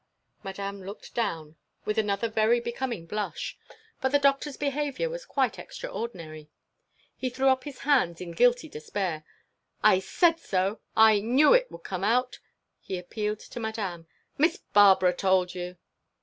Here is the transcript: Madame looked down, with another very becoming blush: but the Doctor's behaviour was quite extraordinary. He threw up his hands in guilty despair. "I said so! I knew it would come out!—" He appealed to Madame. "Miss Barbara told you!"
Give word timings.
Madame 0.43 0.83
looked 0.83 1.13
down, 1.13 1.57
with 1.85 1.99
another 1.99 2.27
very 2.27 2.59
becoming 2.59 3.05
blush: 3.05 3.55
but 4.01 4.11
the 4.11 4.17
Doctor's 4.17 4.57
behaviour 4.57 5.07
was 5.11 5.27
quite 5.27 5.59
extraordinary. 5.59 6.49
He 7.15 7.29
threw 7.29 7.49
up 7.49 7.65
his 7.65 7.81
hands 7.81 8.19
in 8.19 8.31
guilty 8.31 8.67
despair. 8.67 9.23
"I 9.83 9.99
said 9.99 10.39
so! 10.39 10.79
I 10.97 11.19
knew 11.19 11.53
it 11.53 11.71
would 11.71 11.83
come 11.83 12.03
out!—" 12.03 12.39
He 12.79 12.97
appealed 12.97 13.41
to 13.41 13.59
Madame. 13.59 14.07
"Miss 14.39 14.57
Barbara 14.57 15.13
told 15.15 15.53
you!" 15.53 15.77